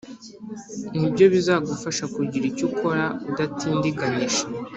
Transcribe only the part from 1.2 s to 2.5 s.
bizagufasha kugira